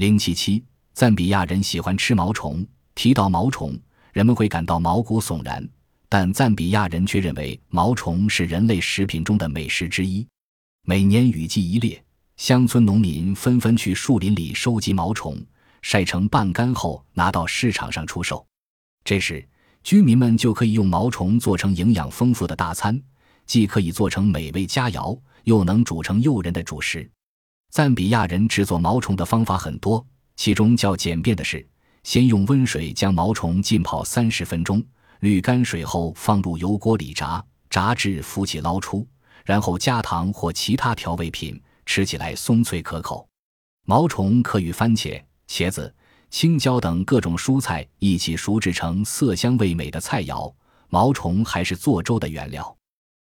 [0.00, 2.66] 零七七，赞比亚人喜欢吃毛虫。
[2.94, 3.78] 提到毛虫，
[4.14, 5.62] 人们会感到毛骨悚然，
[6.08, 10.26] 但赞比亚人却认为毛虫是人类食品中的美食之一。
[10.86, 12.02] 每年雨季一列，
[12.38, 15.36] 乡村农民纷纷去树林里收集毛虫，
[15.82, 18.42] 晒成半干后拿到市场上出售。
[19.04, 19.46] 这时，
[19.84, 22.98] 居民们就可以用毛虫做成营养丰富的大餐，
[23.44, 27.06] 既可以做成美味佳肴，又能煮成诱人的主食。
[27.70, 31.64] 赞比亚人制作毛虫的方法很多，其中较简便的是，
[32.02, 34.84] 先用温水将毛虫浸泡三十分钟，
[35.20, 39.06] 滤干水后放入油锅里炸，炸至浮起捞出，
[39.44, 43.24] 然后加糖或其他调味品，吃起来松脆可口。
[43.86, 45.94] 毛虫可与番茄、茄子。
[46.28, 50.54] 青椒等各种蔬菜一起熟制成色香味美的菜肴，
[50.88, 52.76] 毛虫还是做粥的原料。